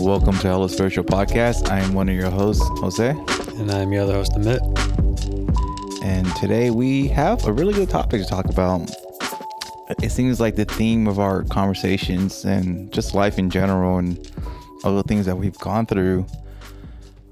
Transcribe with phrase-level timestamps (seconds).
[0.00, 1.70] Welcome to Hello Spiritual Podcast.
[1.70, 3.10] I am one of your hosts, Jose.
[3.10, 4.60] And I'm your other host, Amit.
[6.02, 8.90] And today we have a really good topic to talk about.
[10.10, 14.18] It seems like the theme of our conversations and just life in general and
[14.82, 16.26] all the things that we've gone through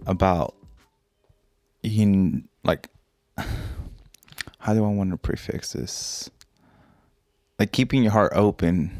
[0.06, 0.54] about
[1.82, 2.88] in like
[4.60, 6.30] how do I want to prefix this?
[7.58, 8.96] Like keeping your heart open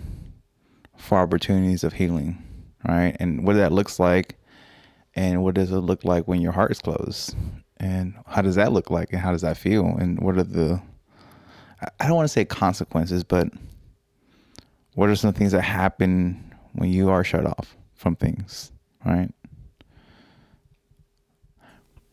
[0.97, 2.43] for opportunities of healing
[2.85, 3.16] right?
[3.21, 4.41] And what that looks like,
[5.15, 7.37] and what does it look like when your heart is closed,
[7.77, 10.83] and how does that look like, and how does that feel, and what are the
[12.01, 13.49] I don't want to say consequences, but
[14.98, 18.73] what are some things that happen when you are shut off from things,
[19.07, 19.30] right?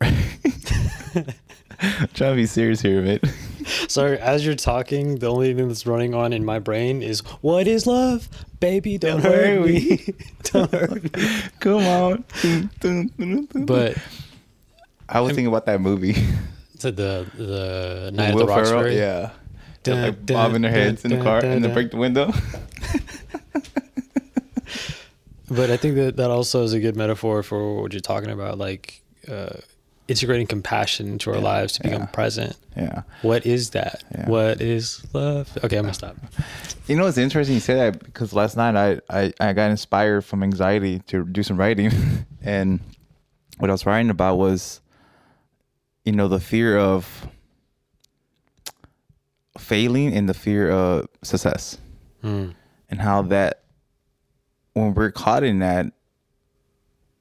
[2.14, 3.24] trying to be serious here, mate.
[3.88, 7.66] Sorry, as you're talking, the only thing that's running on in my brain is "What
[7.66, 8.28] is love,
[8.60, 8.98] baby?
[8.98, 10.14] Don't, don't hurt me,
[10.44, 11.10] don't hurt me."
[11.58, 12.24] Come on.
[13.66, 13.98] but
[15.08, 16.14] I was I'm, thinking about that movie.
[16.78, 18.96] To the the Night Will at the Roxbury.
[18.96, 19.32] Yeah.
[19.94, 22.26] Like bobbing their heads in the car and then break the window.
[25.50, 28.58] but I think that that also is a good metaphor for what you're talking about,
[28.58, 29.02] like.
[29.28, 29.56] Uh,
[30.08, 32.56] integrating compassion into our yeah, lives to become yeah, present.
[32.76, 33.02] Yeah.
[33.22, 34.04] What is that?
[34.12, 34.28] Yeah.
[34.28, 35.56] What is love?
[35.64, 36.16] Okay, I'm gonna stop.
[36.86, 40.24] You know, it's interesting you say that because last night I, I, I got inspired
[40.24, 41.90] from anxiety to do some writing,
[42.42, 42.80] and
[43.58, 44.80] what I was writing about was,
[46.04, 47.26] you know, the fear of
[49.58, 51.78] failing and the fear of success,
[52.22, 52.54] mm.
[52.90, 53.62] and how that
[54.74, 55.92] when we're caught in that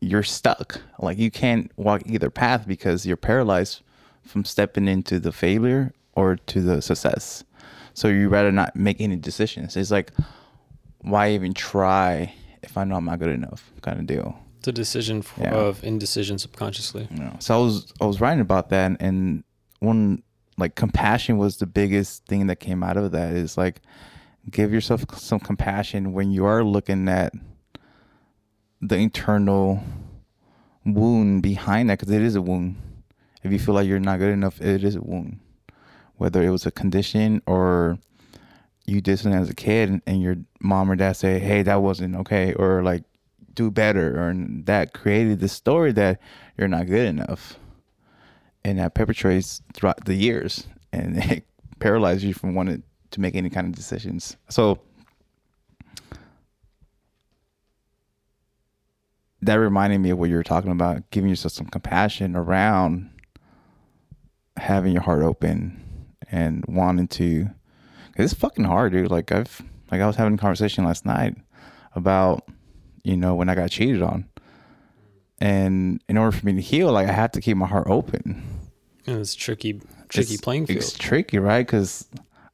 [0.01, 0.81] you're stuck.
[0.99, 3.81] Like you can't walk either path because you're paralyzed
[4.23, 7.43] from stepping into the failure or to the success.
[7.93, 9.77] So you rather not make any decisions.
[9.77, 10.11] It's like,
[10.99, 13.71] why even try if I know I'm not good enough?
[13.81, 14.37] Kind of deal.
[14.59, 15.53] It's a decision for, yeah.
[15.53, 17.07] of indecision subconsciously.
[17.11, 17.37] Yeah.
[17.39, 19.43] So I was I was writing about that, and
[19.79, 20.23] one
[20.57, 23.33] like compassion was the biggest thing that came out of that.
[23.33, 23.81] Is like
[24.49, 27.33] give yourself some compassion when you are looking at
[28.81, 29.83] the internal
[30.85, 32.75] wound behind that because it is a wound.
[33.43, 35.39] If you feel like you're not good enough, it is a wound.
[36.15, 37.99] Whether it was a condition or
[38.85, 42.15] you did something as a kid and your mom or dad say, "Hey, that wasn't
[42.15, 43.03] okay," or like
[43.53, 44.33] do better, or
[44.65, 46.19] that created the story that
[46.57, 47.57] you're not good enough,
[48.65, 51.45] and that perpetuates throughout the years, and it
[51.79, 52.81] paralyzes you from wanting
[53.11, 54.35] to make any kind of decisions.
[54.49, 54.79] So
[59.43, 63.11] that reminded me of what you were talking about, giving yourself some compassion around
[64.57, 67.47] having your heart open and wanting to.
[68.17, 69.11] It's fucking hard, dude.
[69.11, 69.61] Like I've
[69.91, 71.35] like I was having a conversation last night
[71.93, 72.49] about
[73.03, 74.27] you know when I got cheated on,
[75.37, 78.54] and in order for me to heal, like I have to keep my heart open.
[79.07, 80.77] And it's tricky, tricky it's, playing field.
[80.77, 81.65] It's tricky, right?
[81.65, 82.07] Because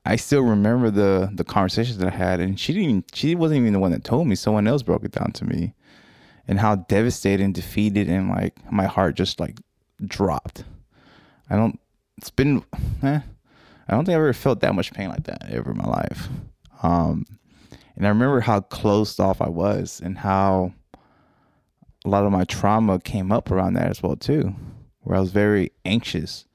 [0.05, 3.11] I still remember the the conversations that I had, and she didn't.
[3.13, 4.35] She wasn't even the one that told me.
[4.35, 5.73] Someone else broke it down to me,
[6.47, 9.59] and how devastated and defeated and like my heart just like
[10.05, 10.63] dropped.
[11.49, 11.79] I don't.
[12.17, 12.63] It's been.
[13.03, 13.19] Eh,
[13.87, 16.29] I don't think I ever felt that much pain like that ever in my life.
[16.83, 17.25] Um,
[17.95, 20.73] and I remember how closed off I was and how
[22.05, 24.55] a lot of my trauma came up around that as well too,
[25.01, 26.45] where I was very anxious.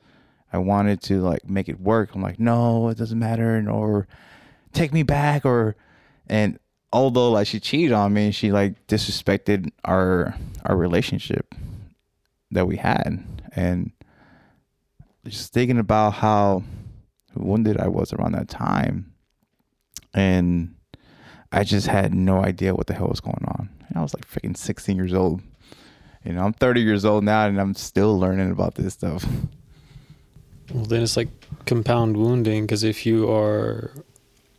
[0.53, 2.15] I wanted to like make it work.
[2.15, 4.07] I'm like, no, it doesn't matter, or
[4.73, 5.77] take me back, or
[6.27, 6.59] and
[6.93, 11.55] although like she cheated on me, she like disrespected our our relationship
[12.51, 13.25] that we had,
[13.55, 13.93] and
[15.27, 16.63] just thinking about how
[17.35, 19.13] wounded I was around that time,
[20.15, 20.75] and
[21.53, 23.69] I just had no idea what the hell was going on.
[23.89, 25.43] And I was like freaking 16 years old.
[26.27, 29.25] You know, I'm 30 years old now, and I'm still learning about this stuff.
[30.75, 31.29] Well, then it's like
[31.65, 33.93] compound wounding because if you are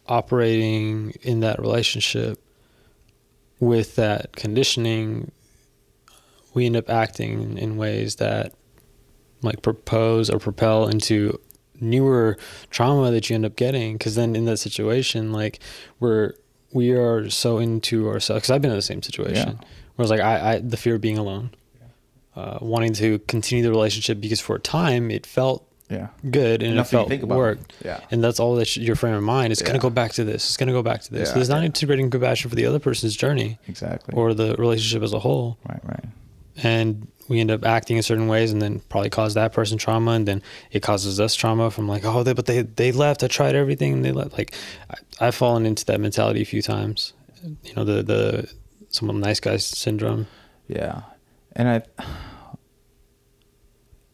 [0.07, 2.41] operating in that relationship
[3.59, 5.31] with that conditioning,
[6.53, 8.53] we end up acting in ways that
[9.41, 11.39] like propose or propel into
[11.79, 12.37] newer
[12.69, 15.59] trauma that you end up getting because then in that situation like
[15.99, 16.33] we're
[16.73, 19.67] we are so into ourselves because i've been in the same situation yeah.
[19.95, 21.51] where it's like I, I the fear of being alone
[22.37, 26.07] uh, wanting to continue the relationship because for a time it felt Yeah.
[26.29, 27.73] good and Enough it for you to felt worked.
[27.83, 27.99] Yeah.
[28.11, 30.41] And that's all that your frame of mind is going to go back to this.
[30.47, 31.29] It's going to go back to this.
[31.29, 31.65] Yeah, There's not yeah.
[31.71, 34.13] integrating compassion for the other person's journey Exactly.
[34.15, 35.57] or the relationship as a whole.
[35.67, 36.05] right, right.
[36.63, 40.11] And we end up acting in certain ways and then probably cause that person trauma.
[40.11, 40.41] And then
[40.71, 43.23] it causes us trauma from like, oh, they, but they, they left.
[43.23, 44.33] I tried everything and they left.
[44.37, 44.53] Like,
[44.89, 44.95] I,
[45.27, 47.13] I've fallen into that mentality a few times.
[47.63, 48.51] You know, the, the,
[48.89, 50.27] some of the nice guys syndrome.
[50.67, 51.01] Yeah.
[51.57, 51.81] And I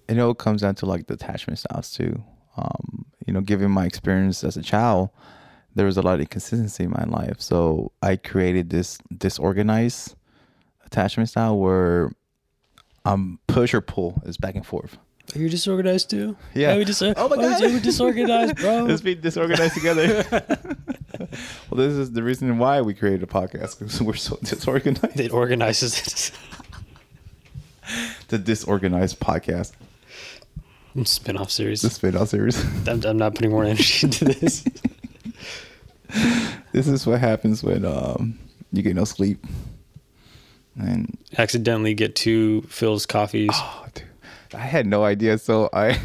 [0.07, 2.23] it all comes down to like the attachment styles too.
[2.57, 5.09] Um, you know, given my experience as a child,
[5.75, 7.41] there was a lot of inconsistency in my life.
[7.41, 10.15] So I created this disorganized
[10.85, 12.11] attachment style where
[13.05, 14.97] I'm push or pull is back and forth.
[15.35, 16.37] Are you disorganized too?
[16.53, 16.77] Yeah.
[16.77, 17.61] we dis- Oh my God.
[17.61, 18.83] You were disorganized, bro.
[18.87, 20.23] Let's be disorganized together.
[20.31, 25.19] well, this is the reason why we created a podcast because we're so disorganized.
[25.19, 26.31] it organizes it.
[28.29, 29.73] The disorganized podcast,
[31.03, 31.81] Spin-off series.
[31.81, 32.63] the spin-off series.
[32.87, 34.63] I'm, I'm not putting more energy into this.
[36.71, 38.37] this is what happens when um
[38.71, 39.43] you get no sleep.
[40.79, 43.51] And Accidentally get two Philz coffees.
[43.53, 44.05] oh, dude,
[44.55, 45.37] I had no idea.
[45.37, 45.99] So I,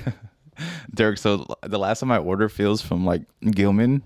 [0.94, 1.18] Derek.
[1.18, 4.02] So the last time I ordered Philz from like Gilman,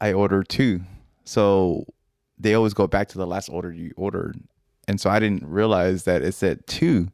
[0.00, 0.80] I ordered two.
[1.24, 1.86] So
[2.38, 4.38] they always go back to the last order you ordered,
[4.86, 7.08] and so I didn't realize that it said two.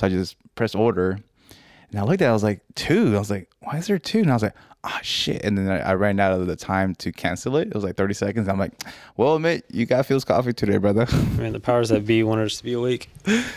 [0.00, 1.18] So I just pressed order,
[1.90, 2.26] and I looked at.
[2.26, 3.14] it, I was like two.
[3.14, 4.20] I was like, why is there two?
[4.20, 4.54] And I was like.
[4.82, 5.44] Ah shit!
[5.44, 7.68] And then I, I ran out of the time to cancel it.
[7.68, 8.48] It was like thirty seconds.
[8.48, 8.72] I'm like,
[9.18, 11.06] "Well, mate, you got Philz coffee today, brother."
[11.36, 13.10] Man, the powers that be wanted us to be awake.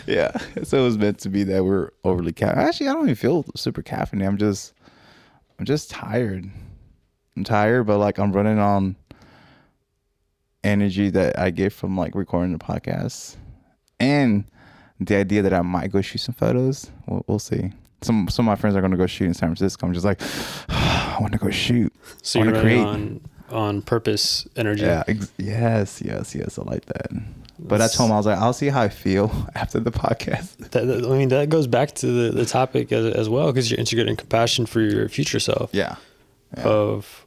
[0.05, 0.37] yeah.
[0.63, 2.57] So it was meant to be that we're overly caffeinated.
[2.57, 4.27] Actually, I don't even feel super caffeinated.
[4.27, 4.73] I'm just,
[5.57, 6.51] I'm just tired.
[7.37, 8.97] I'm tired, but like I'm running on
[10.61, 13.37] energy that I get from like recording the podcast,
[14.01, 14.43] and
[14.99, 16.89] the idea that I might go shoot some photos.
[17.07, 17.71] We'll, we'll see.
[18.01, 19.87] Some some of my friends are gonna go shoot in San Francisco.
[19.87, 20.21] I'm just like,
[20.69, 21.93] I want to go shoot.
[22.21, 22.79] So I you're create.
[22.85, 24.83] on on purpose energy.
[24.83, 25.03] Yeah.
[25.07, 26.01] Ex- yes.
[26.03, 26.33] Yes.
[26.35, 26.57] Yes.
[26.57, 27.07] I like that.
[27.59, 30.57] But I told him I was like, I'll see how I feel after the podcast.
[30.71, 33.69] That, that- I mean, that goes back to the, the topic as, as well because
[33.71, 35.69] you're integrating compassion for your future self.
[35.73, 35.95] Yeah.
[36.57, 36.63] Yeah.
[36.63, 37.22] Of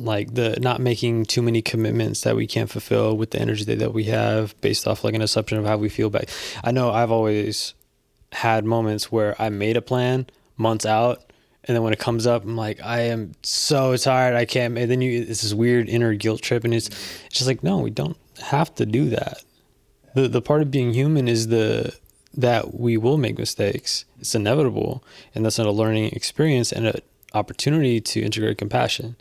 [0.00, 3.78] like the not making too many commitments that we can't fulfill with the energy that,
[3.78, 6.28] that we have based off like an assumption of how we feel back.
[6.62, 7.74] I know I've always
[8.32, 11.32] had moments where I made a plan months out
[11.64, 14.90] and then when it comes up I'm like I am so tired I can't and
[14.90, 17.90] then you it's this weird inner guilt trip and it's it's just like no we
[17.90, 19.42] don't have to do that.
[20.14, 21.94] The the part of being human is the
[22.34, 24.04] that we will make mistakes.
[24.20, 25.02] It's inevitable
[25.34, 27.00] and that's not a learning experience and an
[27.34, 29.16] opportunity to integrate compassion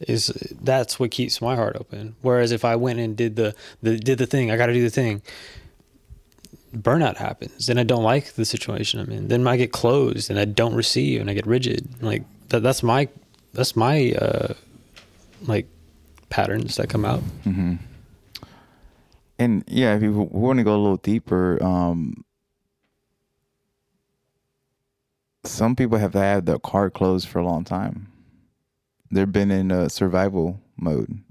[0.00, 0.26] is
[0.62, 2.16] that's what keeps my heart open.
[2.22, 4.82] Whereas if I went and did the, the did the thing, I got to do
[4.82, 5.22] the thing.
[6.74, 9.28] Burnout happens, then I don't like the situation I'm in.
[9.28, 12.02] Then I get closed, and I don't receive, and I get rigid.
[12.02, 13.08] Like that, that's my
[13.52, 14.54] that's my uh,
[15.42, 15.66] like
[16.30, 17.20] patterns that come out.
[17.44, 17.74] hmm
[19.38, 22.24] And yeah, if you want to go a little deeper, um,
[25.44, 28.11] some people have had their car closed for a long time.
[29.12, 31.22] They've been in a survival mode,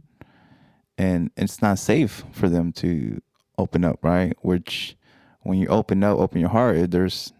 [0.99, 3.19] and it's not safe for them to
[3.57, 4.37] open up, right?
[4.43, 4.95] Which,
[5.41, 7.33] when you open up, open your heart, there's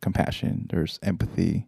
[0.00, 1.66] compassion, there's empathy,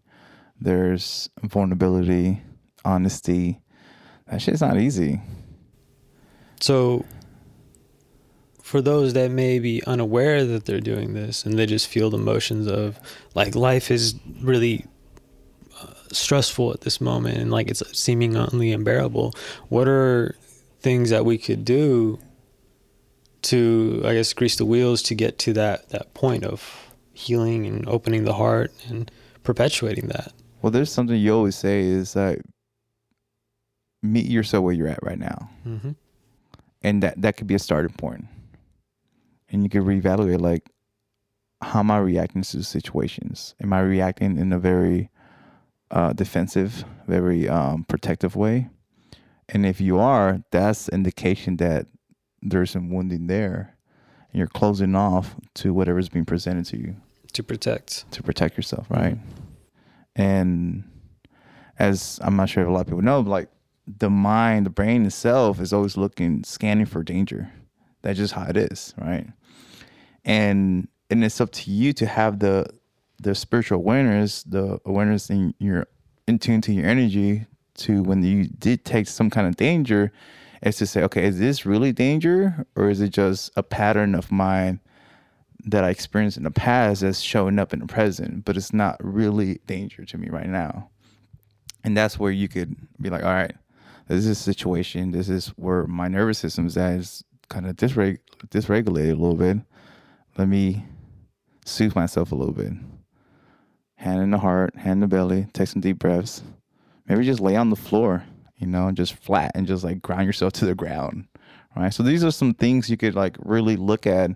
[0.61, 2.43] there's vulnerability,
[2.85, 3.61] honesty.
[4.29, 5.21] That shit's not easy.
[6.61, 7.05] So,
[8.63, 12.19] for those that may be unaware that they're doing this and they just feel the
[12.19, 12.99] emotions of
[13.35, 14.85] like life is really
[16.13, 19.33] stressful at this moment and like it's seemingly unbearable,
[19.69, 20.35] what are
[20.81, 22.19] things that we could do
[23.43, 27.89] to, I guess, grease the wheels to get to that that point of healing and
[27.89, 29.11] opening the heart and
[29.43, 30.33] perpetuating that?
[30.63, 32.41] Well, there's something you always say is that
[34.03, 35.91] meet yourself where you're at right now, Mm-hmm.
[36.83, 38.27] and that that could be a starting point.
[39.49, 40.69] And you could reevaluate like,
[41.63, 43.55] how am I reacting to situations?
[43.63, 45.09] Am I reacting in a very
[45.91, 48.69] uh, defensive, very um, protective way?
[49.49, 51.87] And if you are, that's indication that
[52.43, 53.77] there's some wounding there,
[54.33, 56.97] and you're closing off to whatever's being presented to you
[57.33, 58.11] To protect.
[58.13, 59.19] to protect yourself, right?
[60.15, 60.85] And
[61.79, 63.49] as I'm not sure if a lot of people know, like
[63.87, 67.53] the mind, the brain itself is always looking, scanning for danger.
[68.03, 69.27] That's just how it is, right?
[70.25, 72.67] And and it's up to you to have the
[73.21, 75.87] the spiritual awareness, the awareness in your
[76.27, 80.13] in tune to your energy to when you did take some kind of danger,
[80.63, 84.33] is to say, okay, is this really danger or is it just a pattern of
[84.33, 84.81] mine
[85.65, 88.97] that I experienced in the past that's showing up in the present, but it's not
[89.01, 90.91] really danger to me right now.
[91.85, 93.55] And that's where you could be like, all right,
[94.09, 95.11] this is a situation.
[95.11, 98.19] This is where my nervous system is at kind of dysreg-
[98.49, 99.59] dysregulated a little bit.
[100.39, 100.85] Let me
[101.65, 102.73] soothe myself a little bit.
[103.97, 106.43] Hand in the heart, hand in the belly, take some deep breaths.
[107.09, 108.25] Maybe just lay on the floor,
[108.57, 111.27] you know, just flat and just like ground yourself to the ground.
[111.77, 111.93] Right.
[111.93, 114.31] So these are some things you could like really look at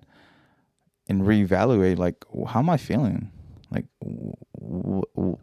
[1.09, 3.31] and reevaluate like how am I feeling?
[3.71, 5.39] Like w- w-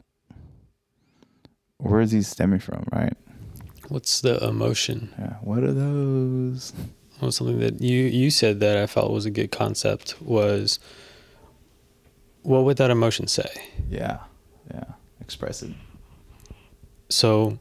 [1.77, 3.13] where is these stemming from, right?
[3.89, 5.13] What's the emotion?
[5.17, 5.37] Yeah.
[5.41, 6.73] What are those?
[7.19, 10.79] Well, something that you you said that I felt was a good concept was
[12.47, 13.49] what would that emotion say?
[13.89, 14.19] Yeah.
[14.73, 14.85] Yeah.
[15.19, 15.71] Express it.
[17.09, 17.59] So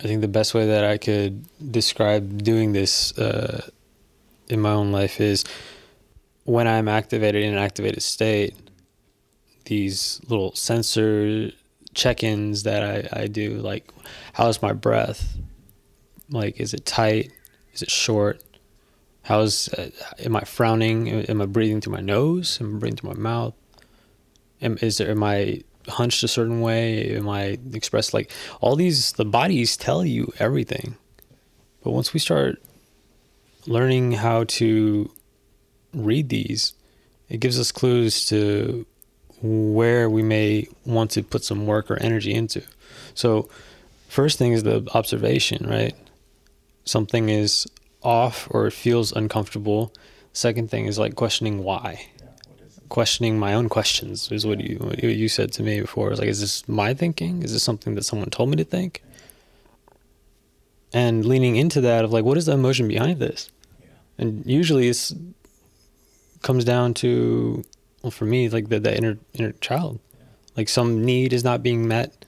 [0.00, 3.70] I think the best way that I could describe doing this uh,
[4.48, 5.44] in my own life is
[6.42, 8.56] when I'm activated in an activated state,
[9.66, 11.52] these little sensor
[11.94, 13.88] check-ins that I, I do, like
[14.32, 15.36] how's my breath?
[16.28, 17.30] Like, is it tight?
[17.72, 18.42] Is it short?
[19.24, 21.08] How's, uh, am I frowning?
[21.08, 22.58] Am I breathing through my nose?
[22.60, 23.54] Am I breathing through my mouth?
[24.60, 27.16] Am, is there, am I hunched a certain way?
[27.16, 30.96] Am I expressed like all these, the bodies tell you everything.
[31.82, 32.62] But once we start
[33.66, 35.10] learning how to
[35.94, 36.74] read these,
[37.28, 38.84] it gives us clues to
[39.42, 42.62] where we may want to put some work or energy into.
[43.14, 43.48] So,
[44.08, 45.94] first thing is the observation, right?
[46.84, 47.66] Something is
[48.04, 49.92] off or it feels uncomfortable.
[50.32, 52.06] Second thing is like questioning why.
[52.88, 56.10] Questioning my own questions is what you what you said to me before.
[56.10, 57.42] It's like, is this my thinking?
[57.42, 59.02] Is this something that someone told me to think?
[60.92, 63.50] And leaning into that of like, what is the emotion behind this?
[64.16, 65.12] And usually it's
[66.44, 67.64] comes down to
[68.02, 69.98] well for me like the, the inner inner child
[70.56, 72.24] like some need is not being met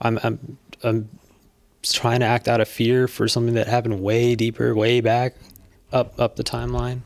[0.00, 1.08] i'm i'm i'm
[1.90, 5.34] trying to act out of fear for something that happened way deeper way back
[5.92, 7.00] up up the timeline.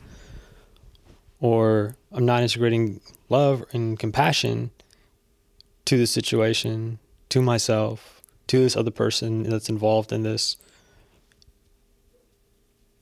[1.39, 4.71] Or i'm not integrating love and compassion
[5.85, 10.57] to the situation to myself to this other person that's involved in this.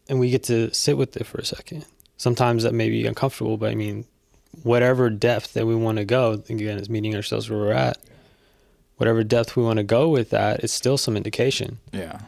[0.08, 1.86] And we get to sit with it for a second.
[2.18, 4.06] Sometimes that may be uncomfortable but i mean
[4.64, 7.98] whatever depth that we want to go again is meeting ourselves where we're at
[8.98, 12.20] whatever depth we want to go with that it's still some indication Yeah.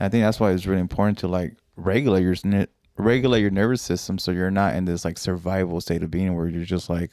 [0.00, 4.18] I think that's why it's really important to like regulate your regulate your nervous system
[4.18, 7.10] so you're not in this like survival state of being where you're just like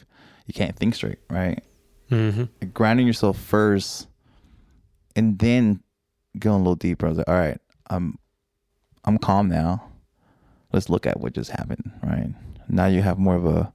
[0.48, 1.64] you can't think straight, right?
[2.10, 2.46] mm-hmm.
[2.60, 4.08] Like, grounding yourself first,
[5.16, 5.84] and then
[6.38, 7.06] going a little deeper.
[7.06, 7.60] I was like, all right,
[7.90, 8.18] I'm
[9.06, 9.84] I'm calm now.
[10.74, 12.34] Let's look at what just happened, right?
[12.68, 13.74] Now you have more of a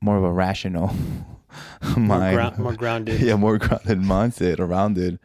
[0.00, 0.94] more of a rational
[1.96, 5.18] more, mind, more grounded yeah, more grounded mindset around it.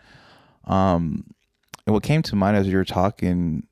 [0.65, 1.25] Um,
[1.85, 3.67] and what came to mind as you were talking,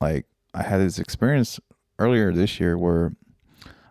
[0.00, 1.58] like I had this experience
[1.98, 3.12] earlier this year where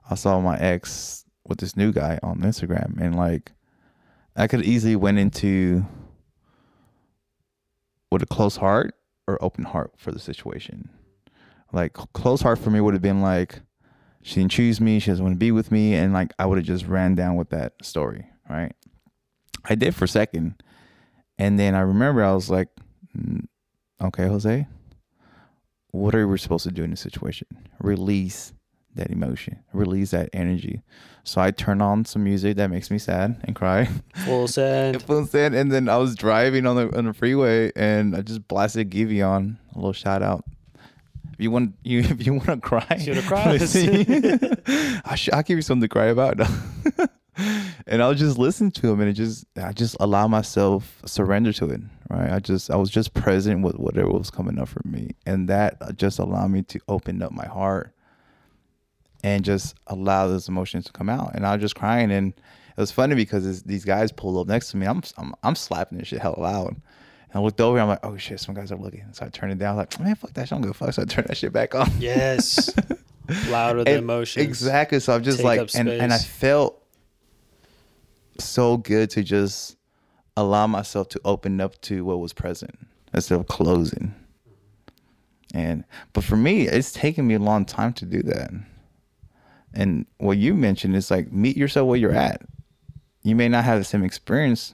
[0.09, 3.51] I saw my ex with this new guy on Instagram, and like
[4.35, 5.85] I could easily went into
[8.11, 8.95] with a close heart
[9.27, 10.89] or open heart for the situation.
[11.71, 13.61] Like close heart for me would have been like
[14.21, 16.57] she didn't choose me, she doesn't want to be with me, and like I would
[16.57, 18.73] have just ran down with that story, right?
[19.65, 20.61] I did for a second,
[21.37, 22.69] and then I remember I was like,
[23.17, 23.47] "Mm,
[24.01, 24.67] okay, Jose,
[25.91, 27.47] what are we supposed to do in this situation?
[27.79, 28.53] Release
[28.95, 30.81] that emotion, release that energy.
[31.23, 33.85] So I turn on some music that makes me sad and cry.
[34.25, 38.15] full send Full send, and then I was driving on the on the freeway, and
[38.15, 40.43] I just blasted Giveon a little shout out.
[41.39, 43.51] If you want you if you want to cry, You wanna cry?
[43.53, 44.61] listen.
[45.05, 46.37] I sh- I'll give you something to cry about.
[47.87, 51.69] and I'll just listen to him, and it just I just allow myself surrender to
[51.69, 51.79] it.
[52.09, 55.47] Right, I just I was just present with whatever was coming up for me, and
[55.47, 57.93] that uh, just allowed me to open up my heart
[59.23, 61.35] and just allow those emotions to come out.
[61.35, 64.71] And I was just crying, and it was funny because these guys pulled up next
[64.71, 64.87] to me.
[64.87, 66.75] I'm I'm, I'm slapping this shit hell loud.
[67.31, 69.05] And I looked over, and I'm like, oh shit, some guys are looking.
[69.11, 69.75] So I turned it down.
[69.75, 70.53] I was like, man, fuck that shit.
[70.53, 70.93] I don't give a fuck.
[70.93, 71.89] So I turned that shit back on.
[71.99, 72.73] yes
[73.49, 74.99] louder the And- emotions Exactly.
[74.99, 76.83] So I'm just Take like, and, and I felt
[78.39, 79.75] so good to just
[80.37, 82.77] allow myself to open up to what was present
[83.13, 84.15] instead of closing.
[85.53, 85.83] And
[86.13, 88.51] but for me, it's taken me a long time to do that.
[89.73, 92.41] And what you mentioned is like meet yourself where you're at.
[93.23, 94.73] You may not have the same experience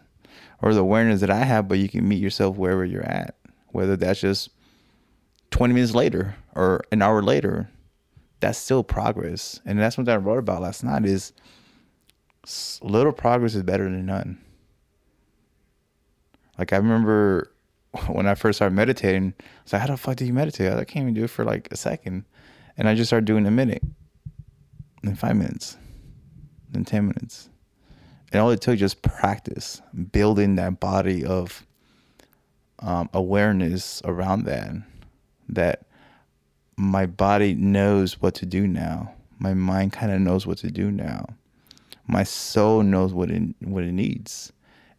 [0.62, 3.36] or the awareness that I have, but you can meet yourself wherever you're at.
[3.70, 4.50] Whether that's just
[5.52, 7.70] 20 minutes later or an hour later,
[8.40, 9.60] that's still progress.
[9.66, 11.34] And that's what I wrote about last night is
[12.82, 14.40] little progress is better than none.
[16.58, 17.52] Like I remember
[18.08, 20.72] when I first started meditating, I was like, how the fuck do you meditate?
[20.72, 22.26] I can't even do it for like a second.
[22.78, 23.82] And I just started doing a minute,
[25.02, 25.78] then five minutes,
[26.70, 27.50] then 10 minutes.
[28.32, 31.66] And all it took just practice, building that body of
[32.80, 34.74] um, awareness around that,
[35.50, 35.86] that
[36.76, 39.14] my body knows what to do now.
[39.40, 41.28] My mind kind of knows what to do now.
[42.08, 44.52] My soul knows what it what it needs,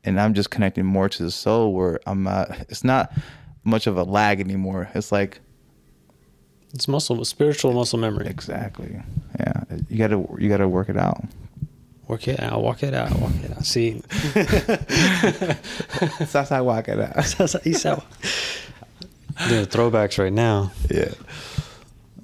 [0.04, 1.72] and I'm just connecting more to the soul.
[1.74, 2.50] Where I'm not.
[2.68, 3.12] It's not
[3.64, 4.88] much of a lag anymore.
[4.94, 5.40] It's like
[6.74, 8.26] It's muscle, spiritual muscle memory.
[8.26, 9.00] exactly.
[9.38, 11.24] Yeah, you gotta you gotta work it out.
[12.08, 13.64] Work it out, walk it out, walk it out.
[13.64, 14.00] See,
[16.32, 17.26] That's how I walk it out.
[19.48, 20.70] doing throwbacks right now.
[20.90, 21.12] Yeah.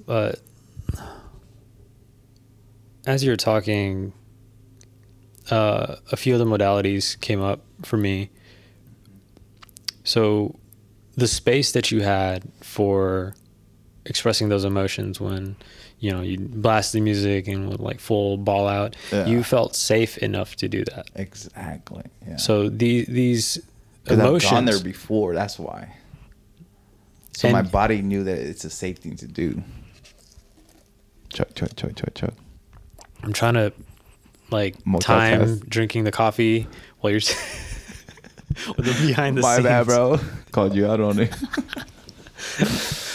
[0.05, 0.39] But
[3.05, 4.13] as you were talking,
[5.51, 8.29] uh, a few of the modalities came up for me.
[10.05, 10.57] So,
[11.15, 13.35] the space that you had for
[14.05, 15.55] expressing those emotions when
[15.99, 19.25] you know you blast the music and with like full ball out, Yeah.
[19.25, 21.09] you felt safe enough to do that.
[21.15, 22.03] Exactly.
[22.27, 22.35] Yeah.
[22.37, 23.59] So the, these
[24.03, 25.33] Because I've emotions, gone there before.
[25.33, 25.95] That's why.
[27.35, 29.63] So my body knew that it's a safe thing to do.
[31.33, 32.33] Chuck, chuck, chuck, chuck, chuck.
[33.23, 33.73] I'm trying to
[34.51, 35.01] like Multitask.
[35.05, 36.67] time drinking the coffee
[36.99, 37.21] while you're
[38.77, 39.65] with the behind the My scenes.
[39.65, 40.19] bad, bro.
[40.51, 41.33] Called you out on it.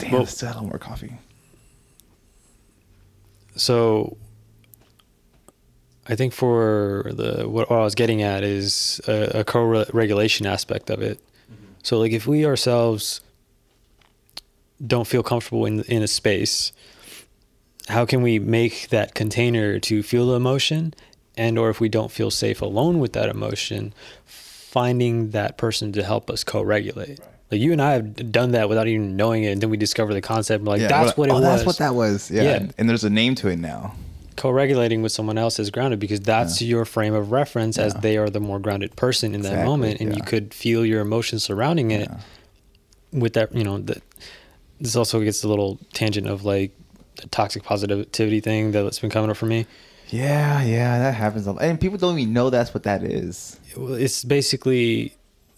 [0.00, 1.18] Damn, Well- still had more coffee.
[3.56, 4.16] So
[6.06, 10.88] I think for the what, what I was getting at is a, a co-regulation aspect
[10.90, 11.18] of it.
[11.18, 11.64] Mm-hmm.
[11.82, 13.20] So like if we ourselves
[14.84, 16.72] don't feel comfortable in in a space,
[17.88, 20.94] how can we make that container to feel the emotion
[21.36, 26.02] and or if we don't feel safe alone with that emotion, finding that person to
[26.02, 27.20] help us co-regulate.
[27.50, 30.14] Like you and I have done that without even knowing it, and then we discover
[30.14, 30.64] the concept.
[30.64, 31.42] Like that's what it oh, was.
[31.42, 32.30] that's what that was.
[32.30, 32.42] Yeah.
[32.42, 32.66] Yeah.
[32.78, 33.94] And there's a name to it now.
[34.36, 38.30] co-regulating with someone else is grounded because that's your frame of reference as they are
[38.30, 41.90] the more grounded person in that Exactly, moment and you could feel your emotions surrounding
[41.90, 42.20] it Yeah.
[43.12, 44.00] with that you know that
[44.80, 46.70] this also gets a little tangent of like
[47.16, 49.66] the toxic positivity thing that's been coming up for me
[50.08, 51.62] Yeah, yeah, that happens a lot.
[51.62, 53.60] And people don't even know that's what that is.
[53.76, 55.12] it's basically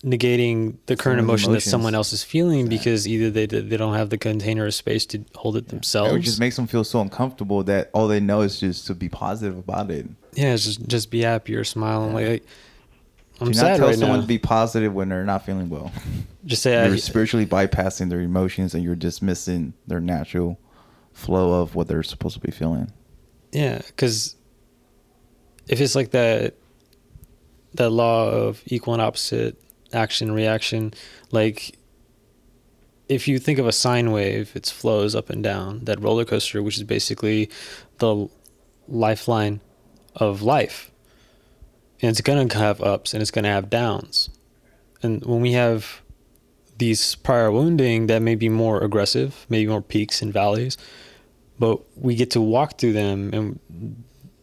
[0.04, 1.64] negating the current emotion emotions.
[1.64, 2.78] that someone else is feeling Exactly.
[2.78, 6.20] because either they they don't have the container or space to hold it themselves It
[6.20, 9.56] just makes them feel so uncomfortable that all they know is just to be positive
[9.56, 10.06] about it.
[10.34, 12.44] yeah it's just just be happy or smile and like
[13.40, 14.22] I'm Do not tell right someone now.
[14.22, 15.90] to be positive when they're not feeling well.
[16.44, 20.58] just say You're I, spiritually bypassing their emotions and you're dismissing their natural
[21.12, 22.92] flow of what they're supposed to be feeling.
[23.52, 24.36] Yeah, because
[25.66, 26.54] if it's like that,
[27.74, 29.60] that law of equal and opposite
[29.92, 30.94] action reaction,
[31.30, 31.78] like
[33.08, 35.84] if you think of a sine wave, it flows up and down.
[35.84, 37.50] That roller coaster, which is basically
[37.98, 38.28] the
[38.88, 39.60] lifeline
[40.16, 40.90] of life,
[42.00, 44.30] and it's gonna have ups and it's gonna have downs.
[45.02, 46.02] And when we have
[46.78, 50.76] these prior wounding that may be more aggressive, maybe more peaks and valleys,
[51.58, 53.60] but we get to walk through them and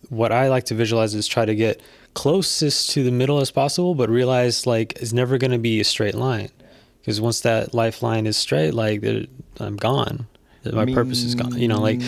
[0.09, 1.81] what i like to visualize is try to get
[2.13, 5.83] closest to the middle as possible but realize like it's never going to be a
[5.83, 6.49] straight line
[7.01, 9.03] because once that lifeline is straight like
[9.59, 10.27] i'm gone
[10.73, 12.01] my purpose is gone you know like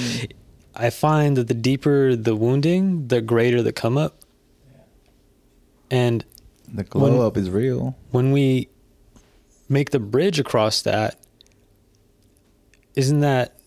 [0.75, 4.17] i find that the deeper the wounding the greater the come up
[5.89, 6.25] and
[6.73, 7.95] The glow When- up is real.
[8.11, 8.69] when we
[9.69, 11.17] make the bridge across that,
[12.95, 13.57] isn't that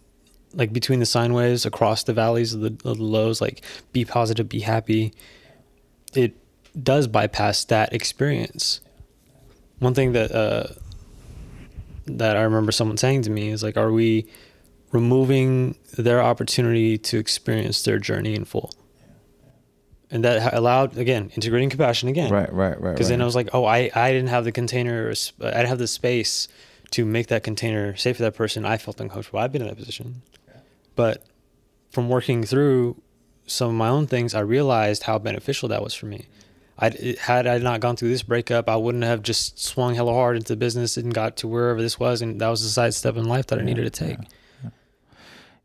[0.55, 4.05] like between the sine waves across the valleys of the, of the lows, like be
[4.05, 5.13] positive, be happy?
[6.15, 6.35] It
[6.81, 8.81] does bypass that experience.
[9.79, 10.69] One thing that uh,
[12.07, 14.27] that I remember someone saying to me is like, "Are we
[14.93, 18.73] removing their opportunity to experience their journey in full?"
[20.11, 22.93] And that allowed again integrating compassion again, Right, right, right.
[22.93, 25.79] because then I was like, oh, I, I didn't have the container, I didn't have
[25.79, 26.47] the space
[26.91, 28.65] to make that container safe for that person.
[28.65, 29.41] I felt uncomfortable.
[29.41, 30.23] I've been in that position.
[30.95, 31.25] But
[31.91, 33.03] from working through
[33.47, 36.27] some of my own things, I realized how beneficial that was for me.
[36.79, 40.37] I had I not gone through this breakup, I wouldn't have just swung hella hard
[40.37, 43.25] into the business and got to wherever this was, and that was the sidestep in
[43.29, 44.19] life that I Yeah, needed to take.
[44.63, 44.71] yeah.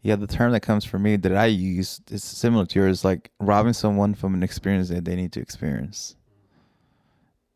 [0.01, 3.31] Yeah, the term that comes for me that I use is similar to yours, like
[3.39, 6.15] robbing someone from an experience that they need to experience.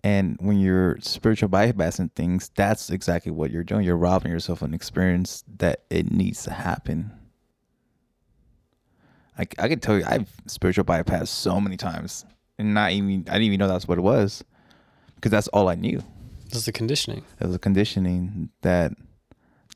[0.04, 3.86] And when you're spiritual bypassing things, that's exactly what you're doing.
[3.86, 7.14] You're robbing yourself of an experience that it needs to happen.
[9.38, 12.26] I, I can tell you, I've spiritual bypass so many times,
[12.58, 14.44] and not even I didn't even know that's what it was,
[15.16, 16.04] because that's all I knew.
[16.50, 17.24] That's the conditioning.
[17.40, 18.92] It was a conditioning that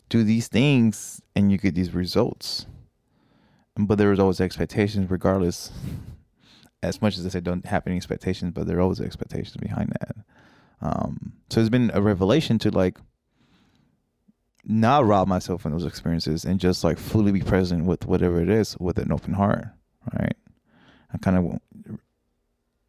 [0.10, 2.68] do these things and you get these results.
[3.76, 5.72] But there was always expectations, regardless.
[6.84, 9.92] As much as I said, don't have any expectations, but there are always expectations behind
[10.00, 10.16] that.
[10.82, 13.00] Um, so it's been a revelation to like
[14.68, 18.50] not rob myself from those experiences and just like fully be present with whatever it
[18.50, 19.66] is with an open heart,
[20.14, 20.36] right?
[21.14, 21.98] I kind of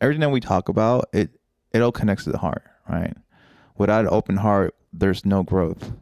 [0.00, 1.30] everything that we talk about it
[1.72, 3.14] it all connects to the heart, right?
[3.76, 5.92] Without an open heart, there's no growth,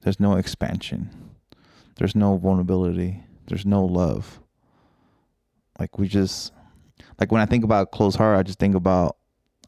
[0.00, 1.10] there's no expansion,
[1.96, 4.40] there's no vulnerability, there's no love.
[5.78, 6.52] Like we just
[7.20, 9.16] like when I think about closed heart, I just think about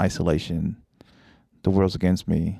[0.02, 0.76] isolation.
[1.62, 2.58] The world's against me.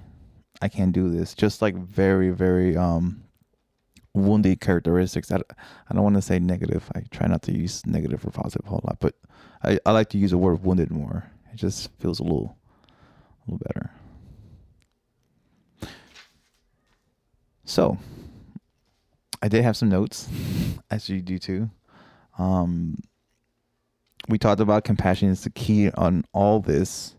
[0.63, 1.35] I can't do this.
[1.35, 3.23] Just like very, very um
[4.15, 5.31] wounded characteristics.
[5.31, 6.91] I, I don't want to say negative.
[6.95, 9.15] I try not to use negative or positive a whole lot, but
[9.63, 11.31] I, I like to use the word wounded more.
[11.53, 12.57] It just feels a little
[13.47, 13.91] a little better.
[17.65, 17.99] So
[19.43, 20.29] I did have some notes,
[20.91, 21.71] as you do too.
[22.39, 22.97] Um
[24.29, 27.16] we talked about compassion is the key on all this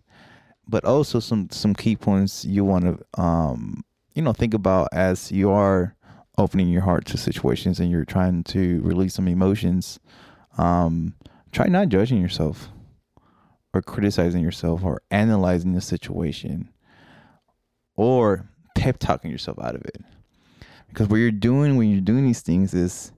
[0.67, 5.31] but also some some key points you want to um you know think about as
[5.31, 5.95] you are
[6.37, 9.99] opening your heart to situations and you're trying to release some emotions
[10.57, 11.13] um
[11.51, 12.69] try not judging yourself
[13.73, 16.69] or criticizing yourself or analyzing the situation
[17.95, 20.01] or pep talking yourself out of it.
[20.87, 23.11] Because what you're doing when you're doing these things is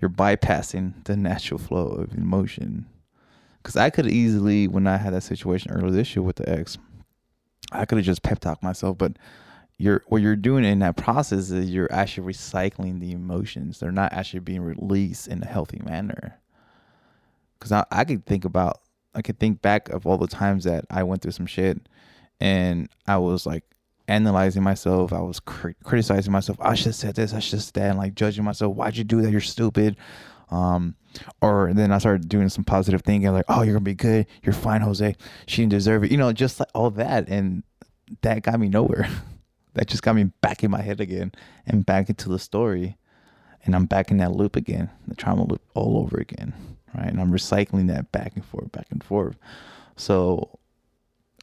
[0.00, 2.86] you're bypassing the natural flow of emotion.
[3.62, 6.78] Because I could easily, when I had that situation earlier this year with the ex,
[7.70, 9.16] I could have just pep talked myself, but
[9.78, 13.78] you're what you're doing in that process is you're actually recycling the emotions.
[13.78, 16.38] They're not actually being released in a healthy manner.
[17.58, 18.80] Because I, I could think about,
[19.14, 21.80] I could think back of all the times that I went through some shit,
[22.40, 23.64] and I was like
[24.08, 25.12] analyzing myself.
[25.12, 26.58] I was cr- criticizing myself.
[26.60, 27.32] I should have said this.
[27.32, 27.90] I should have said that.
[27.90, 28.74] And like judging myself.
[28.76, 29.30] Why'd you do that?
[29.30, 29.96] You're stupid.
[30.52, 30.96] Um,
[31.40, 34.26] or then I started doing some positive thinking, like, "Oh, you're gonna be good.
[34.42, 35.16] You're fine, Jose.
[35.46, 37.62] She didn't deserve it." You know, just like all that, and
[38.20, 39.08] that got me nowhere.
[39.74, 41.32] that just got me back in my head again
[41.66, 42.96] and back into the story,
[43.64, 46.52] and I'm back in that loop again, the trauma loop all over again,
[46.94, 47.08] right?
[47.08, 49.36] And I'm recycling that back and forth, back and forth.
[49.96, 50.58] So,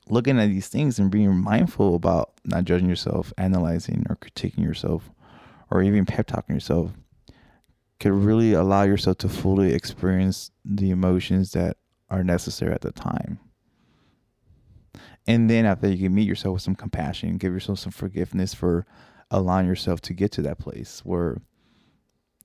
[0.07, 5.09] looking at these things and being mindful about not judging yourself, analyzing or critiquing yourself,
[5.71, 6.91] or even pep talking yourself
[7.99, 11.77] could really allow yourself to fully experience the emotions that
[12.09, 13.39] are necessary at the time.
[15.27, 18.85] And then after you can meet yourself with some compassion, give yourself some forgiveness for
[19.29, 21.37] allowing yourself to get to that place where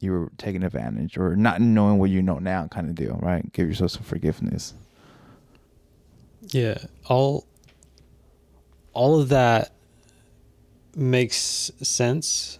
[0.01, 3.51] you were taking advantage or not knowing what you know now kind of deal, right?
[3.53, 4.75] Give yourself some forgiveness.
[6.49, 7.47] Yeah, all
[8.93, 9.73] all of that
[10.95, 12.59] makes sense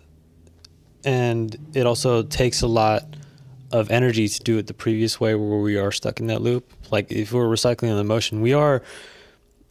[1.05, 3.17] and it also takes a lot
[3.73, 6.71] of energy to do it the previous way where we are stuck in that loop.
[6.91, 8.83] Like if we're recycling an emotion we are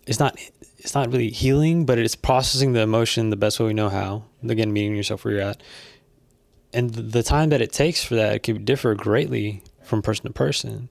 [0.06, 0.38] it's not
[0.78, 4.26] it's not really healing but it's processing the emotion the best way we know how.
[4.48, 5.64] Again meeting yourself where you're at.
[6.74, 10.90] And the time that it takes for that could differ greatly from person to person.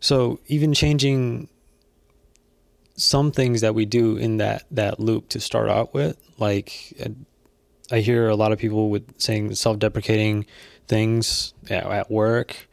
[0.00, 1.48] So even changing
[2.96, 7.08] some things that we do in that that loop to start out with like uh,
[7.90, 10.46] I hear a lot of people with saying self-deprecating
[10.86, 12.68] things at work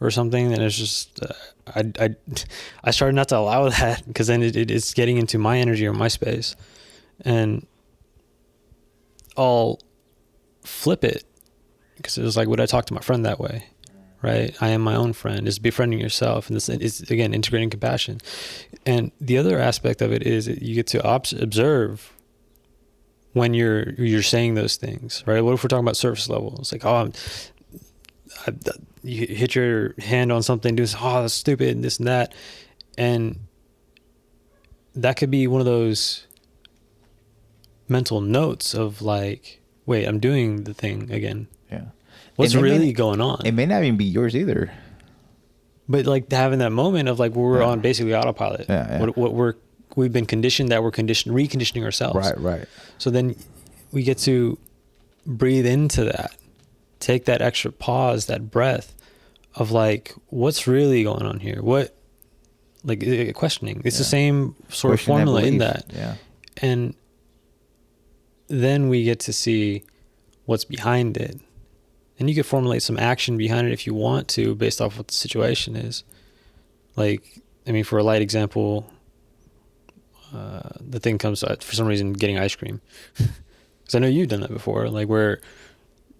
[0.00, 1.32] or something, and it's just uh,
[1.74, 2.16] I I
[2.84, 5.86] I started not to allow that because then it, it, it's getting into my energy
[5.86, 6.56] or my space,
[7.20, 7.66] and
[9.36, 9.80] I'll
[10.62, 11.24] flip it
[11.96, 13.66] because it was like would I talk to my friend that way,
[14.22, 14.54] right?
[14.60, 15.46] I am my own friend.
[15.46, 18.20] Is befriending yourself, and this is again integrating compassion,
[18.84, 22.15] and the other aspect of it is you get to observe
[23.36, 25.42] when you're you're saying those things, right?
[25.42, 26.56] What if we're talking about surface level?
[26.58, 27.12] It's like, oh, I'm,
[28.46, 28.52] I,
[29.02, 32.32] you hit your hand on something, do this, oh, that's stupid, and this and that,
[32.96, 33.40] and
[34.94, 36.26] that could be one of those
[37.88, 41.46] mental notes of like, wait, I'm doing the thing again.
[41.70, 41.88] Yeah.
[42.36, 43.42] What's really going on?
[43.44, 44.72] It may not even be yours either.
[45.90, 47.66] But like having that moment of like we're yeah.
[47.66, 48.64] on basically autopilot.
[48.66, 49.00] Yeah, yeah.
[49.00, 49.54] What, what we're
[49.96, 52.16] we've been conditioned that we're conditioned reconditioning ourselves.
[52.16, 52.68] Right, right.
[52.98, 53.34] So then
[53.90, 54.58] we get to
[55.26, 56.36] breathe into that.
[57.00, 58.94] Take that extra pause, that breath
[59.56, 61.60] of like what's really going on here?
[61.62, 61.96] What
[62.84, 63.82] like uh, questioning.
[63.84, 63.98] It's yeah.
[63.98, 65.86] the same sort of formula in that.
[65.92, 66.14] Yeah.
[66.58, 66.94] And
[68.48, 69.82] then we get to see
[70.44, 71.40] what's behind it.
[72.18, 75.08] and you could formulate some action behind it if you want to based off what
[75.08, 76.04] the situation is
[76.96, 78.88] like i mean for a light example
[80.36, 82.80] uh, the thing comes uh, for some reason getting ice cream.
[83.82, 85.38] Because i know you've done that before like where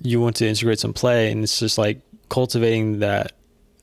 [0.00, 3.32] you want to integrate some play and it's just like cultivating that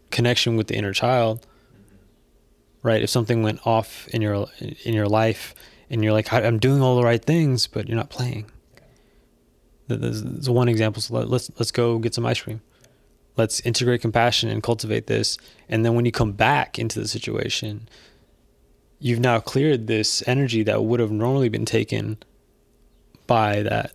[0.10, 1.46] connection with the inner child
[2.84, 3.02] right?
[3.02, 5.56] If something went off in your in your life
[5.89, 8.52] and you're like i'm doing all the right things but you're not playing.
[9.88, 12.62] There's one example so let's let's go get some ice cream.
[13.36, 15.39] Let's integrate compassion and cultivate this.
[15.67, 17.88] And then when you come back into the situation
[19.04, 22.18] you've now cleared this energy that would have normally been taken
[23.28, 23.92] by that